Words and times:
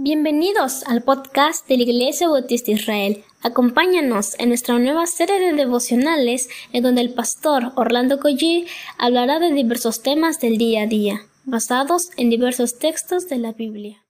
Bienvenidos 0.00 0.84
al 0.86 1.02
podcast 1.02 1.66
de 1.66 1.76
la 1.76 1.82
Iglesia 1.82 2.28
Bautista 2.28 2.70
Israel. 2.70 3.24
Acompáñanos 3.42 4.36
en 4.38 4.50
nuestra 4.50 4.78
nueva 4.78 5.08
serie 5.08 5.40
de 5.40 5.52
devocionales 5.54 6.48
en 6.72 6.84
donde 6.84 7.00
el 7.00 7.14
pastor 7.14 7.72
Orlando 7.74 8.20
Collie 8.20 8.66
hablará 8.96 9.40
de 9.40 9.52
diversos 9.52 10.00
temas 10.00 10.38
del 10.38 10.56
día 10.56 10.82
a 10.82 10.86
día, 10.86 11.22
basados 11.46 12.10
en 12.16 12.30
diversos 12.30 12.78
textos 12.78 13.28
de 13.28 13.38
la 13.38 13.54
Biblia. 13.54 14.04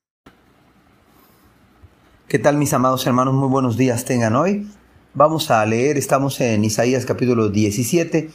¿Qué 2.29 2.39
tal 2.39 2.59
mis 2.59 2.75
amados 2.75 3.07
hermanos? 3.07 3.33
Muy 3.33 3.49
buenos 3.49 3.79
días 3.79 4.05
tengan 4.05 4.37
hoy. 4.37 4.67
Vamos 5.15 5.51
a 5.51 5.65
leer, 5.65 5.97
estamos 5.97 6.39
en 6.43 6.67
Isaías 6.67 7.07
capítulo 7.07 7.49
17 7.49 8.31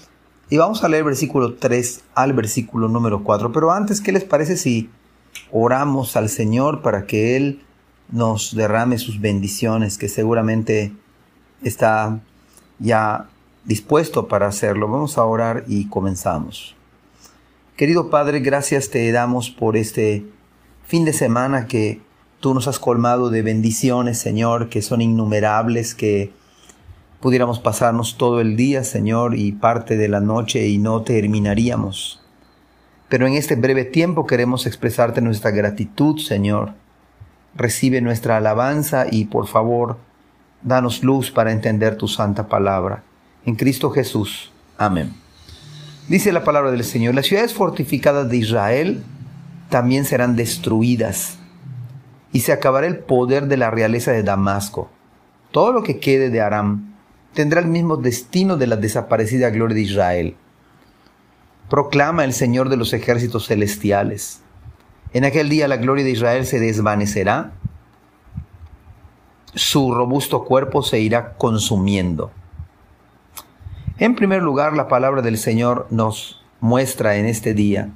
y 0.49 0.57
vamos 0.57 0.83
a 0.83 0.89
leer 0.89 1.03
versículo 1.03 1.53
3 1.53 2.01
al 2.15 2.33
versículo 2.33 2.87
número 2.87 3.23
4. 3.23 3.51
Pero 3.51 3.71
antes, 3.71 4.01
¿qué 4.01 4.11
les 4.11 4.23
parece 4.23 4.57
si 4.57 4.89
oramos 5.51 6.15
al 6.15 6.29
Señor 6.29 6.81
para 6.81 7.05
que 7.05 7.35
Él 7.37 7.61
nos 8.11 8.55
derrame 8.55 8.97
sus 8.97 9.19
bendiciones, 9.19 9.97
que 9.97 10.09
seguramente 10.09 10.93
está 11.63 12.19
ya 12.79 13.29
dispuesto 13.65 14.27
para 14.27 14.47
hacerlo. 14.47 14.87
Vamos 14.87 15.17
a 15.17 15.23
orar 15.23 15.63
y 15.67 15.87
comenzamos. 15.87 16.75
Querido 17.75 18.09
Padre, 18.09 18.39
gracias 18.39 18.89
te 18.89 19.11
damos 19.11 19.49
por 19.49 19.77
este 19.77 20.25
fin 20.85 21.05
de 21.05 21.13
semana 21.13 21.65
que 21.65 22.01
tú 22.39 22.53
nos 22.53 22.67
has 22.67 22.77
colmado 22.77 23.29
de 23.29 23.41
bendiciones, 23.41 24.19
Señor, 24.19 24.69
que 24.69 24.81
son 24.81 25.01
innumerables, 25.01 25.95
que 25.95 26.31
pudiéramos 27.19 27.59
pasarnos 27.59 28.17
todo 28.17 28.41
el 28.41 28.57
día, 28.57 28.83
Señor, 28.83 29.35
y 29.35 29.53
parte 29.53 29.97
de 29.97 30.09
la 30.09 30.19
noche 30.19 30.67
y 30.67 30.77
no 30.77 31.03
terminaríamos. 31.03 32.22
Pero 33.13 33.27
en 33.27 33.35
este 33.35 33.55
breve 33.55 33.85
tiempo 33.85 34.25
queremos 34.25 34.65
expresarte 34.65 35.21
nuestra 35.21 35.51
gratitud, 35.51 36.17
Señor. 36.17 36.73
Recibe 37.53 38.01
nuestra 38.01 38.37
alabanza 38.37 39.05
y 39.07 39.25
por 39.25 39.45
favor, 39.45 39.97
danos 40.63 41.03
luz 41.03 41.29
para 41.29 41.51
entender 41.51 41.95
tu 41.95 42.07
santa 42.07 42.47
palabra. 42.47 43.03
En 43.45 43.53
Cristo 43.53 43.91
Jesús. 43.91 44.51
Amén. 44.79 45.13
Dice 46.07 46.31
la 46.31 46.43
palabra 46.43 46.71
del 46.71 46.83
Señor, 46.83 47.13
las 47.13 47.27
ciudades 47.27 47.53
fortificadas 47.53 48.27
de 48.31 48.37
Israel 48.37 49.03
también 49.69 50.05
serán 50.05 50.35
destruidas 50.35 51.37
y 52.31 52.39
se 52.39 52.51
acabará 52.51 52.87
el 52.87 52.97
poder 52.97 53.45
de 53.45 53.57
la 53.57 53.69
realeza 53.69 54.11
de 54.11 54.23
Damasco. 54.23 54.89
Todo 55.51 55.71
lo 55.71 55.83
que 55.83 55.99
quede 55.99 56.31
de 56.31 56.41
Aram 56.41 56.95
tendrá 57.35 57.61
el 57.61 57.67
mismo 57.67 57.95
destino 57.95 58.57
de 58.57 58.65
la 58.65 58.75
desaparecida 58.75 59.51
gloria 59.51 59.75
de 59.75 59.81
Israel 59.81 60.35
proclama 61.69 62.23
el 62.23 62.33
Señor 62.33 62.69
de 62.69 62.77
los 62.77 62.93
ejércitos 62.93 63.47
celestiales. 63.47 64.41
En 65.13 65.25
aquel 65.25 65.49
día 65.49 65.67
la 65.67 65.77
gloria 65.77 66.03
de 66.03 66.11
Israel 66.11 66.45
se 66.45 66.59
desvanecerá, 66.59 67.51
su 69.55 69.93
robusto 69.93 70.45
cuerpo 70.45 70.81
se 70.81 70.99
irá 70.99 71.33
consumiendo. 71.33 72.31
En 73.97 74.15
primer 74.15 74.41
lugar, 74.41 74.73
la 74.73 74.87
palabra 74.87 75.21
del 75.21 75.37
Señor 75.37 75.87
nos 75.91 76.43
muestra 76.59 77.17
en 77.17 77.25
este 77.25 77.53
día 77.53 77.89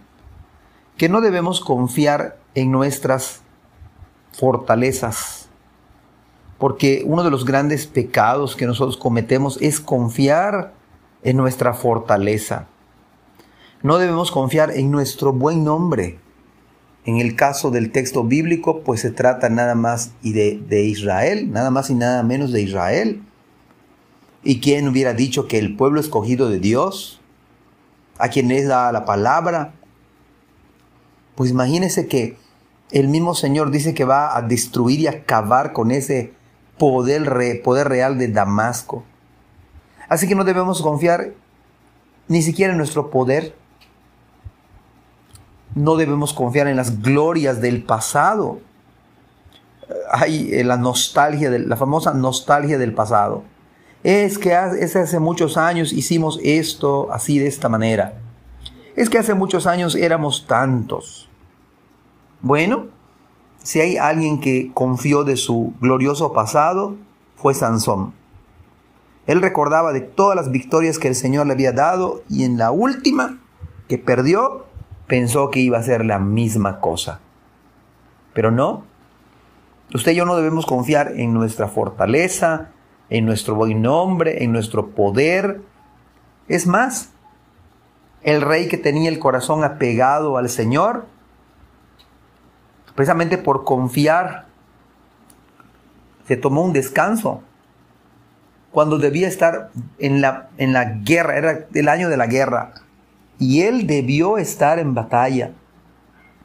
que 0.97 1.09
no 1.09 1.21
debemos 1.21 1.59
confiar 1.61 2.37
en 2.55 2.71
nuestras 2.71 3.41
fortalezas, 4.33 5.49
porque 6.57 7.03
uno 7.05 7.23
de 7.23 7.31
los 7.31 7.45
grandes 7.45 7.87
pecados 7.87 8.55
que 8.55 8.65
nosotros 8.65 8.97
cometemos 8.97 9.57
es 9.61 9.79
confiar 9.79 10.73
en 11.23 11.37
nuestra 11.37 11.73
fortaleza. 11.73 12.67
No 13.83 13.97
debemos 13.97 14.31
confiar 14.31 14.71
en 14.71 14.89
nuestro 14.91 15.33
buen 15.33 15.63
nombre. 15.63 16.19
En 17.05 17.17
el 17.17 17.35
caso 17.35 17.71
del 17.71 17.91
texto 17.91 18.23
bíblico, 18.23 18.81
pues 18.81 19.01
se 19.01 19.11
trata 19.11 19.49
nada 19.49 19.75
más 19.75 20.11
y 20.21 20.33
de, 20.33 20.59
de 20.67 20.83
Israel, 20.83 21.51
nada 21.51 21.69
más 21.69 21.89
y 21.89 21.93
nada 21.93 22.23
menos 22.23 22.51
de 22.51 22.61
Israel. 22.61 23.21
¿Y 24.43 24.59
quién 24.59 24.87
hubiera 24.87 25.13
dicho 25.13 25.47
que 25.47 25.59
el 25.59 25.75
pueblo 25.75 25.99
escogido 25.99 26.49
de 26.49 26.59
Dios, 26.59 27.21
a 28.17 28.29
quien 28.29 28.47
les 28.47 28.67
da 28.67 28.91
la 28.91 29.05
palabra? 29.05 29.73
Pues 31.35 31.51
imagínense 31.51 32.07
que 32.07 32.35
el 32.91 33.07
mismo 33.09 33.35
Señor 33.35 33.71
dice 33.71 33.93
que 33.93 34.05
va 34.05 34.35
a 34.35 34.41
destruir 34.41 35.01
y 35.01 35.07
acabar 35.07 35.73
con 35.73 35.91
ese 35.91 36.33
poder, 36.77 37.61
poder 37.61 37.89
real 37.89 38.17
de 38.17 38.27
Damasco. 38.29 39.03
Así 40.09 40.27
que 40.27 40.35
no 40.35 40.43
debemos 40.43 40.81
confiar 40.81 41.33
ni 42.27 42.41
siquiera 42.41 42.71
en 42.71 42.77
nuestro 42.77 43.09
poder, 43.09 43.55
no 45.77 45.95
debemos 45.95 46.33
confiar 46.33 46.67
en 46.67 46.75
las 46.75 47.01
glorias 47.01 47.61
del 47.61 47.83
pasado. 47.83 48.59
Hay 50.11 50.53
eh, 50.53 50.63
la 50.63 50.77
nostalgia, 50.77 51.49
de, 51.49 51.59
la 51.59 51.77
famosa 51.77 52.13
nostalgia 52.13 52.77
del 52.77 52.93
pasado. 52.93 53.43
Es 54.03 54.37
que 54.37 54.55
hace, 54.55 54.99
hace 54.99 55.19
muchos 55.19 55.57
años 55.57 55.93
hicimos 55.93 56.39
esto 56.43 57.11
así 57.11 57.39
de 57.39 57.47
esta 57.47 57.69
manera. 57.69 58.13
Es 58.95 59.09
que 59.09 59.19
hace 59.19 59.33
muchos 59.33 59.67
años 59.67 59.95
éramos 59.95 60.47
tantos. 60.47 61.29
Bueno, 62.41 62.87
si 63.63 63.79
hay 63.79 63.97
alguien 63.97 64.39
que 64.39 64.71
confió 64.73 65.23
de 65.23 65.37
su 65.37 65.73
glorioso 65.79 66.33
pasado, 66.33 66.95
fue 67.35 67.53
Sansón. 67.53 68.13
Él 69.27 69.41
recordaba 69.41 69.91
de 69.91 70.01
todas 70.01 70.35
las 70.35 70.51
victorias 70.51 70.99
que 70.99 71.09
el 71.09 71.15
Señor 71.15 71.47
le 71.47 71.53
había 71.53 71.73
dado 71.73 72.23
y 72.29 72.43
en 72.45 72.57
la 72.57 72.71
última 72.71 73.39
que 73.87 73.97
perdió, 73.97 74.65
pensó 75.07 75.49
que 75.49 75.59
iba 75.59 75.77
a 75.77 75.83
ser 75.83 76.05
la 76.05 76.19
misma 76.19 76.79
cosa. 76.79 77.19
Pero 78.33 78.51
no. 78.51 78.83
Usted 79.93 80.11
y 80.11 80.15
yo 80.15 80.25
no 80.25 80.35
debemos 80.35 80.65
confiar 80.65 81.13
en 81.15 81.33
nuestra 81.33 81.69
fortaleza, 81.69 82.69
en 83.09 83.25
nuestro 83.25 83.55
buen 83.55 83.81
nombre, 83.81 84.43
en 84.43 84.51
nuestro 84.51 84.89
poder. 84.89 85.61
Es 86.49 86.67
más, 86.67 87.11
el 88.21 88.41
rey 88.41 88.67
que 88.67 88.77
tenía 88.77 89.09
el 89.09 89.19
corazón 89.19 89.63
apegado 89.63 90.37
al 90.37 90.49
Señor, 90.49 91.05
precisamente 92.95 93.37
por 93.37 93.63
confiar, 93.63 94.45
se 96.27 96.35
tomó 96.35 96.63
un 96.63 96.73
descanso 96.73 97.41
cuando 98.71 98.97
debía 98.97 99.29
estar 99.29 99.69
en 99.97 100.19
la, 100.19 100.49
en 100.57 100.73
la 100.73 100.83
guerra, 100.83 101.37
era 101.37 101.67
el 101.73 101.87
año 101.87 102.09
de 102.09 102.17
la 102.17 102.27
guerra 102.27 102.73
y 103.39 103.61
él 103.61 103.87
debió 103.87 104.37
estar 104.37 104.79
en 104.79 104.93
batalla. 104.93 105.53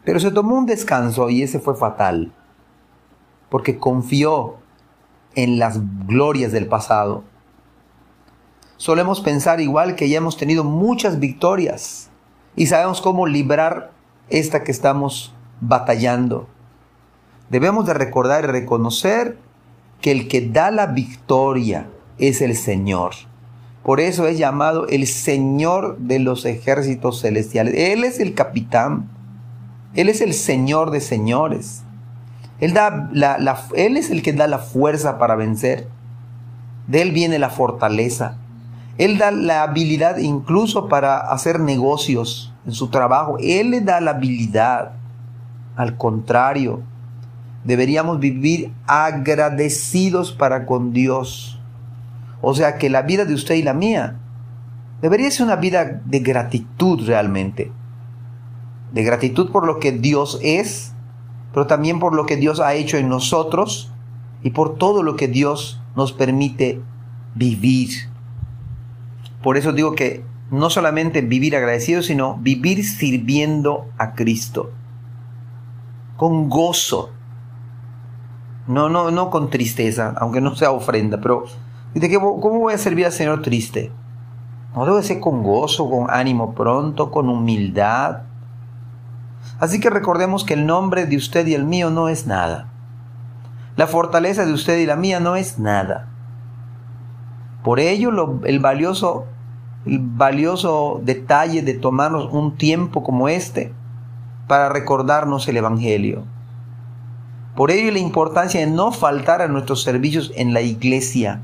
Pero 0.04 0.20
se 0.20 0.30
tomó 0.30 0.56
un 0.56 0.66
descanso 0.66 1.30
y 1.30 1.42
ese 1.42 1.58
fue 1.58 1.76
fatal, 1.76 2.32
porque 3.48 3.78
confió 3.78 4.56
en 5.34 5.58
las 5.58 5.80
glorias 6.06 6.52
del 6.52 6.66
pasado. 6.66 7.24
Solemos 8.76 9.20
pensar 9.20 9.60
igual 9.60 9.94
que 9.94 10.08
ya 10.08 10.18
hemos 10.18 10.36
tenido 10.36 10.64
muchas 10.64 11.20
victorias 11.20 12.10
y 12.56 12.66
sabemos 12.66 13.00
cómo 13.00 13.26
librar 13.26 13.92
esta 14.28 14.64
que 14.64 14.72
estamos 14.72 15.32
batallando. 15.60 16.48
Debemos 17.48 17.86
de 17.86 17.94
recordar 17.94 18.44
y 18.44 18.48
reconocer 18.48 19.38
que 20.00 20.10
el 20.10 20.26
que 20.26 20.48
da 20.48 20.70
la 20.70 20.86
victoria 20.86 21.86
es 22.18 22.40
el 22.40 22.56
Señor. 22.56 23.12
Por 23.82 23.98
eso 24.00 24.28
es 24.28 24.38
llamado 24.38 24.86
el 24.88 25.06
Señor 25.06 25.98
de 25.98 26.20
los 26.20 26.44
ejércitos 26.44 27.20
celestiales. 27.20 27.74
Él 27.76 28.04
es 28.04 28.20
el 28.20 28.34
capitán. 28.34 29.08
Él 29.94 30.08
es 30.08 30.20
el 30.20 30.34
Señor 30.34 30.90
de 30.90 31.00
señores. 31.00 31.82
Él, 32.60 32.74
da 32.74 33.10
la, 33.12 33.60
él 33.74 33.96
es 33.96 34.10
el 34.10 34.22
que 34.22 34.32
da 34.32 34.46
la 34.46 34.58
fuerza 34.58 35.18
para 35.18 35.34
vencer. 35.34 35.88
De 36.86 37.02
Él 37.02 37.10
viene 37.10 37.40
la 37.40 37.50
fortaleza. 37.50 38.36
Él 38.98 39.18
da 39.18 39.32
la 39.32 39.64
habilidad 39.64 40.18
incluso 40.18 40.88
para 40.88 41.18
hacer 41.18 41.58
negocios 41.58 42.54
en 42.64 42.72
su 42.72 42.88
trabajo. 42.88 43.36
Él 43.40 43.70
le 43.70 43.80
da 43.80 44.00
la 44.00 44.12
habilidad. 44.12 44.92
Al 45.74 45.96
contrario, 45.96 46.82
deberíamos 47.64 48.20
vivir 48.20 48.72
agradecidos 48.86 50.32
para 50.32 50.66
con 50.66 50.92
Dios 50.92 51.61
o 52.42 52.54
sea 52.54 52.76
que 52.76 52.90
la 52.90 53.02
vida 53.02 53.24
de 53.24 53.34
usted 53.34 53.54
y 53.54 53.62
la 53.62 53.72
mía 53.72 54.18
debería 55.00 55.30
ser 55.30 55.46
una 55.46 55.56
vida 55.56 56.02
de 56.04 56.18
gratitud 56.18 57.06
realmente. 57.06 57.72
De 58.92 59.04
gratitud 59.04 59.50
por 59.50 59.64
lo 59.64 59.78
que 59.78 59.92
Dios 59.92 60.40
es, 60.42 60.92
pero 61.54 61.68
también 61.68 62.00
por 62.00 62.14
lo 62.14 62.26
que 62.26 62.36
Dios 62.36 62.60
ha 62.60 62.74
hecho 62.74 62.98
en 62.98 63.08
nosotros 63.08 63.92
y 64.42 64.50
por 64.50 64.76
todo 64.76 65.04
lo 65.04 65.16
que 65.16 65.28
Dios 65.28 65.80
nos 65.94 66.12
permite 66.12 66.80
vivir. 67.36 67.90
Por 69.40 69.56
eso 69.56 69.72
digo 69.72 69.94
que 69.94 70.24
no 70.50 70.68
solamente 70.68 71.20
vivir 71.22 71.56
agradecido, 71.56 72.02
sino 72.02 72.36
vivir 72.38 72.84
sirviendo 72.84 73.86
a 73.98 74.14
Cristo. 74.14 74.72
Con 76.16 76.48
gozo. 76.48 77.10
No, 78.66 78.88
no, 78.88 79.10
no 79.10 79.30
con 79.30 79.48
tristeza, 79.48 80.14
aunque 80.18 80.40
no 80.40 80.54
sea 80.54 80.72
ofrenda, 80.72 81.20
pero 81.20 81.44
¿cómo 82.00 82.58
voy 82.58 82.74
a 82.74 82.78
servir 82.78 83.06
al 83.06 83.12
Señor 83.12 83.42
triste? 83.42 83.92
No 84.74 84.86
debe 84.86 85.02
ser 85.02 85.20
con 85.20 85.42
gozo, 85.42 85.88
con 85.90 86.10
ánimo 86.10 86.54
pronto, 86.54 87.10
con 87.10 87.28
humildad. 87.28 88.22
Así 89.58 89.80
que 89.80 89.90
recordemos 89.90 90.44
que 90.44 90.54
el 90.54 90.66
nombre 90.66 91.06
de 91.06 91.16
usted 91.16 91.46
y 91.46 91.54
el 91.54 91.64
mío 91.64 91.90
no 91.90 92.08
es 92.08 92.26
nada. 92.26 92.68
La 93.76 93.86
fortaleza 93.86 94.46
de 94.46 94.52
usted 94.52 94.78
y 94.78 94.86
la 94.86 94.96
mía 94.96 95.20
no 95.20 95.36
es 95.36 95.58
nada. 95.58 96.08
Por 97.62 97.80
ello, 97.80 98.10
el, 98.44 98.60
valioso, 98.60 99.26
el 99.84 99.98
valioso 99.98 101.00
detalle 101.04 101.62
de 101.62 101.74
tomarnos 101.74 102.32
un 102.32 102.56
tiempo 102.56 103.02
como 103.02 103.28
este 103.28 103.72
para 104.48 104.68
recordarnos 104.68 105.46
el 105.48 105.58
Evangelio. 105.58 106.24
Por 107.54 107.70
ello, 107.70 107.92
la 107.92 107.98
importancia 107.98 108.60
de 108.60 108.66
no 108.66 108.90
faltar 108.92 109.42
a 109.42 109.48
nuestros 109.48 109.82
servicios 109.82 110.32
en 110.34 110.54
la 110.54 110.62
iglesia 110.62 111.42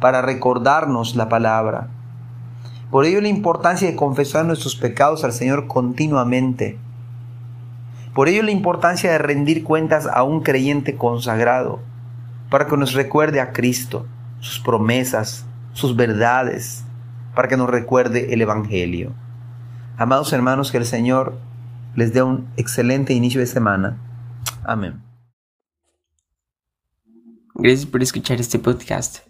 para 0.00 0.22
recordarnos 0.22 1.16
la 1.16 1.28
palabra. 1.28 1.88
Por 2.90 3.04
ello, 3.04 3.20
la 3.20 3.28
importancia 3.28 3.88
de 3.88 3.96
confesar 3.96 4.44
nuestros 4.44 4.76
pecados 4.76 5.24
al 5.24 5.32
Señor 5.32 5.66
continuamente 5.66 6.78
por 8.14 8.28
ello 8.28 8.42
la 8.42 8.50
importancia 8.50 9.12
de 9.12 9.18
rendir 9.18 9.62
cuentas 9.62 10.06
a 10.06 10.24
un 10.24 10.42
creyente 10.42 10.96
consagrado, 10.96 11.80
para 12.50 12.66
que 12.66 12.76
nos 12.76 12.92
recuerde 12.92 13.40
a 13.40 13.52
Cristo, 13.52 14.06
sus 14.40 14.58
promesas, 14.58 15.46
sus 15.72 15.94
verdades, 15.94 16.84
para 17.34 17.46
que 17.46 17.56
nos 17.56 17.70
recuerde 17.70 18.34
el 18.34 18.42
Evangelio. 18.42 19.12
Amados 19.96 20.32
hermanos, 20.32 20.72
que 20.72 20.78
el 20.78 20.86
Señor 20.86 21.38
les 21.94 22.12
dé 22.12 22.22
un 22.22 22.48
excelente 22.56 23.12
inicio 23.12 23.40
de 23.40 23.46
semana. 23.46 23.96
Amén. 24.64 25.00
Gracias 27.54 27.86
por 27.86 28.02
escuchar 28.02 28.40
este 28.40 28.58
podcast. 28.58 29.29